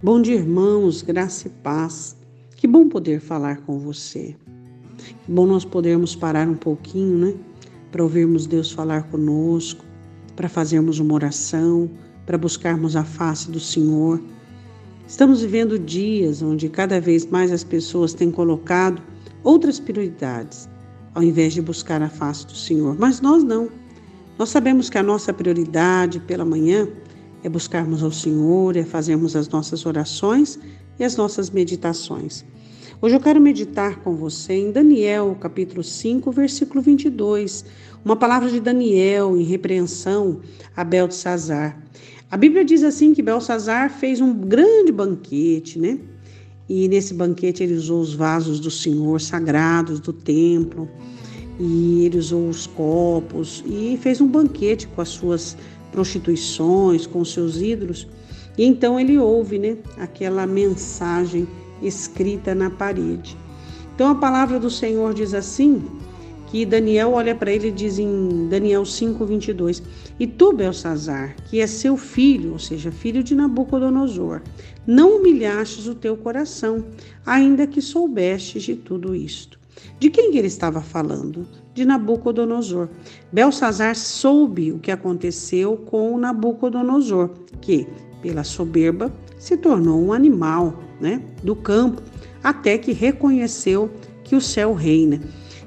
[0.00, 2.16] Bom dia, irmãos, graça e paz.
[2.54, 4.36] Que bom poder falar com você.
[4.96, 7.34] Que bom nós podermos parar um pouquinho, né?
[7.90, 9.84] Para ouvirmos Deus falar conosco,
[10.36, 11.90] para fazermos uma oração,
[12.24, 14.22] para buscarmos a face do Senhor.
[15.04, 19.02] Estamos vivendo dias onde cada vez mais as pessoas têm colocado
[19.42, 20.68] outras prioridades,
[21.12, 22.96] ao invés de buscar a face do Senhor.
[22.96, 23.68] Mas nós não.
[24.38, 26.86] Nós sabemos que a nossa prioridade pela manhã
[27.42, 30.58] é buscarmos ao Senhor, é fazermos as nossas orações
[30.98, 32.44] e as nossas meditações.
[33.00, 37.64] Hoje eu quero meditar com você em Daniel, capítulo 5, versículo 22,
[38.04, 40.40] uma palavra de Daniel em repreensão
[40.76, 41.80] a Beltesazar.
[42.30, 45.98] A Bíblia diz assim que Belsazar fez um grande banquete, né?
[46.68, 50.86] E nesse banquete ele usou os vasos do Senhor sagrados do templo,
[51.58, 55.56] e ele usou os copos e fez um banquete com as suas
[55.90, 58.06] prostituições, com seus ídolos.
[58.56, 61.46] E então ele ouve, né, aquela mensagem
[61.82, 63.36] escrita na parede.
[63.94, 65.82] Então a palavra do Senhor diz assim,
[66.50, 69.82] que Daniel olha para ele e diz em Daniel 5:22:
[70.18, 74.40] "E tu, Belsazar, que é seu filho, ou seja, filho de Nabucodonosor,
[74.86, 76.84] não humilhastes o teu coração,
[77.24, 79.57] ainda que soubestes de tudo isto."
[79.98, 81.46] De quem ele estava falando?
[81.74, 82.88] De Nabucodonosor.
[83.32, 87.86] Belsazar soube o que aconteceu com Nabucodonosor, que,
[88.22, 92.02] pela soberba, se tornou um animal né, do campo,
[92.42, 93.90] até que reconheceu
[94.24, 95.20] que o céu reina.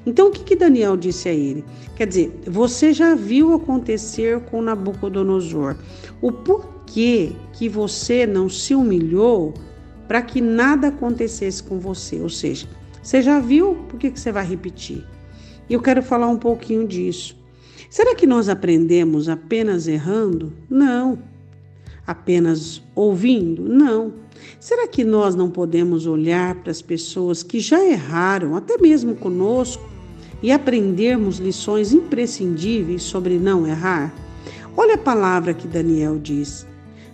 [0.06, 1.64] Então, o que, que Daniel disse a ele?
[1.96, 5.76] Quer dizer, você já viu acontecer com Nabucodonosor.
[6.22, 9.54] O porquê que você não se humilhou
[10.08, 12.20] para que nada acontecesse com você?
[12.20, 12.68] Ou seja,
[13.02, 13.76] você já viu?
[13.90, 15.04] Por que, que você vai repetir?
[15.68, 17.36] E eu quero falar um pouquinho disso.
[17.90, 20.54] Será que nós aprendemos apenas errando?
[20.70, 21.18] Não.
[22.06, 23.64] Apenas ouvindo?
[23.64, 24.14] Não.
[24.60, 29.84] Será que nós não podemos olhar para as pessoas que já erraram, até mesmo conosco,
[30.42, 34.14] e aprendermos lições imprescindíveis sobre não errar?
[34.78, 36.68] Olha a palavra que Daniel diz.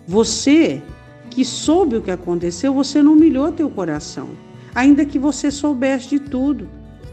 [0.06, 0.82] Você
[1.30, 4.30] que soube o que aconteceu, você não humilhou teu coração
[4.78, 6.70] ainda que você soubesse de tudo.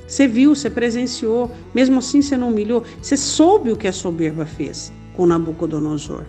[0.06, 4.44] Você viu, você presenciou, mesmo assim você não humilhou, você soube o que a soberba
[4.44, 6.26] fez com Nabucodonosor.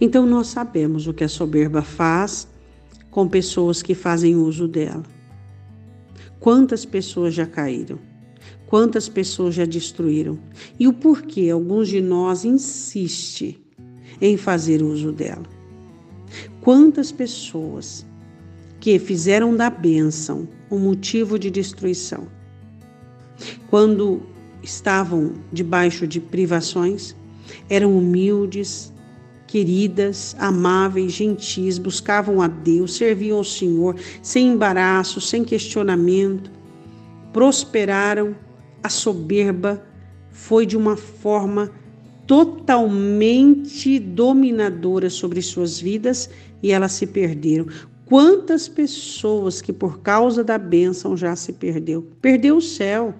[0.00, 2.48] Então nós sabemos o que a soberba faz
[3.12, 5.04] com pessoas que fazem uso dela.
[6.40, 8.00] Quantas pessoas já caíram?
[8.66, 10.36] Quantas pessoas já destruíram?
[10.80, 13.56] E o porquê alguns de nós insistem
[14.20, 15.44] em fazer uso dela?
[16.60, 18.04] Quantas pessoas
[18.84, 22.28] que fizeram da bênção um motivo de destruição.
[23.70, 24.20] Quando
[24.62, 27.16] estavam debaixo de privações,
[27.70, 28.92] eram humildes,
[29.46, 36.50] queridas, amáveis, gentis, buscavam a Deus, serviam ao Senhor sem embaraço, sem questionamento,
[37.32, 38.36] prosperaram.
[38.82, 39.82] A soberba
[40.30, 41.72] foi de uma forma
[42.26, 46.28] totalmente dominadora sobre suas vidas
[46.62, 47.66] e elas se perderam.
[48.14, 52.06] Quantas pessoas que por causa da bênção já se perdeu?
[52.22, 53.12] Perdeu o céu.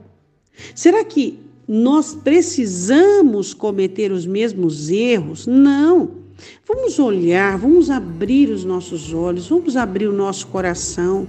[0.73, 5.49] Será que nós precisamos cometer os mesmos erros?
[5.49, 6.11] Não.
[6.65, 11.27] Vamos olhar, vamos abrir os nossos olhos, vamos abrir o nosso coração.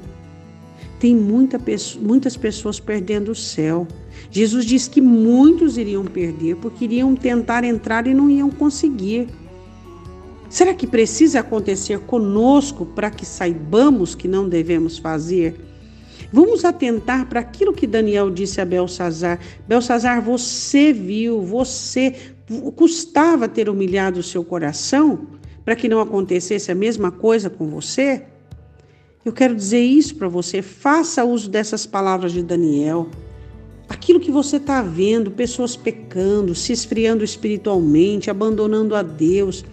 [1.00, 1.60] Tem muita,
[2.00, 3.88] muitas pessoas perdendo o céu.
[4.30, 9.28] Jesus disse que muitos iriam perder porque iriam tentar entrar e não iam conseguir.
[10.50, 15.60] Será que precisa acontecer conosco para que saibamos que não devemos fazer?
[16.32, 19.40] Vamos atentar para aquilo que Daniel disse a Belsazar.
[19.68, 22.16] Belsazar, você viu, você
[22.76, 25.28] custava ter humilhado o seu coração
[25.64, 28.24] para que não acontecesse a mesma coisa com você?
[29.24, 30.62] Eu quero dizer isso para você.
[30.62, 33.10] Faça uso dessas palavras de Daniel.
[33.90, 39.66] Aquilo que você está vendo, pessoas pecando, se esfriando espiritualmente, abandonando a Deus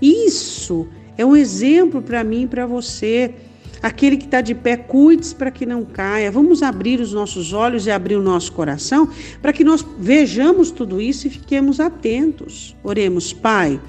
[0.00, 3.34] isso é um exemplo para mim e para você.
[3.82, 6.30] Aquele que está de pé, cuide-se para que não caia.
[6.30, 9.08] Vamos abrir os nossos olhos e abrir o nosso coração
[9.40, 12.76] para que nós vejamos tudo isso e fiquemos atentos.
[12.84, 13.80] Oremos, Pai.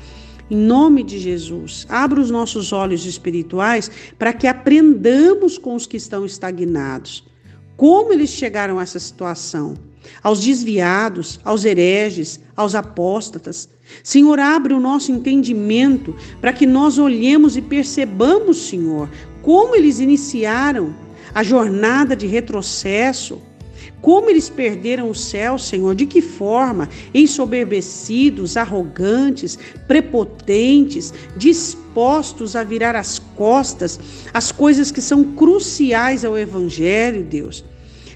[0.50, 5.96] Em nome de Jesus, abra os nossos olhos espirituais para que aprendamos com os que
[5.96, 7.26] estão estagnados.
[7.78, 9.76] Como eles chegaram a essa situação?
[10.22, 13.70] Aos desviados, aos hereges, aos apóstatas.
[14.04, 19.10] Senhor, abre o nosso entendimento para que nós olhemos e percebamos, Senhor,
[19.42, 20.96] como eles iniciaram
[21.34, 23.42] a jornada de retrocesso.
[24.02, 25.94] Como eles perderam o céu, Senhor?
[25.94, 26.90] De que forma?
[27.14, 34.00] Ensoberbecidos, arrogantes, prepotentes, dispostos a virar as costas
[34.34, 37.64] às coisas que são cruciais ao Evangelho, Deus.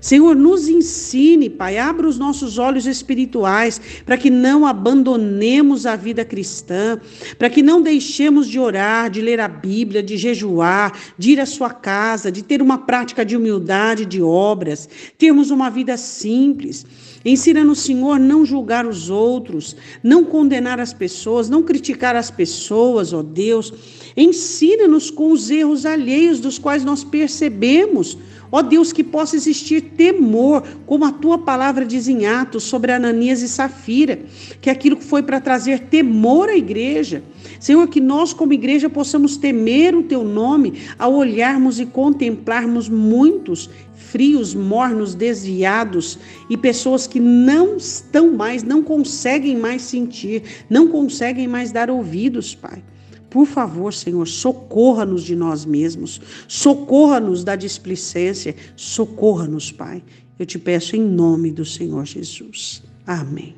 [0.05, 6.23] Senhor, nos ensine, Pai, abra os nossos olhos espirituais para que não abandonemos a vida
[6.23, 7.01] cristã,
[7.39, 11.45] para que não deixemos de orar, de ler a Bíblia, de jejuar, de ir à
[11.47, 14.87] sua casa, de ter uma prática de humildade, de obras,
[15.17, 16.85] termos uma vida simples.
[17.25, 23.24] Ensina-nos, Senhor, não julgar os outros, não condenar as pessoas, não criticar as pessoas, ó
[23.24, 23.74] Deus.
[24.16, 28.18] Ensina-nos com os erros alheios dos quais nós percebemos
[28.51, 33.42] Ó Deus, que possa existir temor, como a tua palavra diz em Atos sobre Ananias
[33.42, 34.19] e Safira,
[34.62, 37.24] que aquilo foi para trazer temor à igreja.
[37.60, 43.69] Senhor, que nós, como igreja, possamos temer o teu nome ao olharmos e contemplarmos muitos
[43.95, 46.18] frios, mornos, desviados
[46.50, 52.53] e pessoas que não estão mais, não conseguem mais sentir, não conseguem mais dar ouvidos,
[52.53, 52.83] Pai.
[53.30, 60.01] Por favor, Senhor, socorra-nos de nós mesmos, socorra-nos da displicência, socorra-nos, Pai.
[60.39, 62.81] Eu te peço em nome do Senhor Jesus.
[63.06, 63.56] Amém.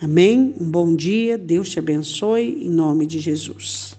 [0.00, 0.54] Amém.
[0.60, 3.94] Um bom dia, Deus te abençoe, em nome de Jesus.